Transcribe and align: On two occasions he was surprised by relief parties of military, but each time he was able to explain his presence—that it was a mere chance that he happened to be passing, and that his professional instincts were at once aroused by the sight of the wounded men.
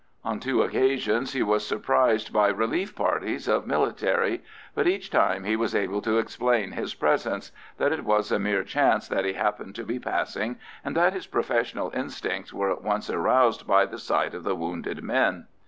On 0.25 0.39
two 0.39 0.63
occasions 0.63 1.33
he 1.33 1.43
was 1.43 1.63
surprised 1.63 2.33
by 2.33 2.47
relief 2.47 2.95
parties 2.95 3.47
of 3.47 3.67
military, 3.67 4.41
but 4.73 4.87
each 4.87 5.11
time 5.11 5.43
he 5.43 5.55
was 5.55 5.75
able 5.75 6.01
to 6.01 6.17
explain 6.17 6.71
his 6.71 6.95
presence—that 6.95 7.91
it 7.91 8.03
was 8.03 8.31
a 8.31 8.39
mere 8.39 8.63
chance 8.63 9.07
that 9.07 9.25
he 9.25 9.33
happened 9.33 9.75
to 9.75 9.83
be 9.83 9.99
passing, 9.99 10.57
and 10.83 10.97
that 10.97 11.13
his 11.13 11.27
professional 11.27 11.91
instincts 11.93 12.51
were 12.51 12.71
at 12.71 12.81
once 12.81 13.11
aroused 13.11 13.67
by 13.67 13.85
the 13.85 13.99
sight 13.99 14.33
of 14.33 14.43
the 14.43 14.55
wounded 14.55 15.03
men. 15.03 15.45